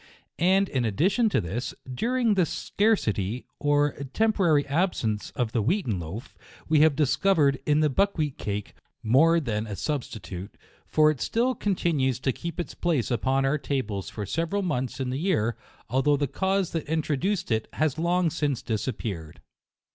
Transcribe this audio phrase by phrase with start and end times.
[0.39, 5.99] And in addition to this, during the scarcity, or tempo rary absence of the wheaten
[5.99, 6.35] loaf,
[6.67, 9.71] we have discovered in the buckwheat cake, more than L 122 JUNE.
[9.71, 14.63] a substitute; for it still continues to keep its place upon our tables for several
[14.63, 15.55] months in the year,
[15.87, 19.39] although the cause that introduced it has long since disappeared.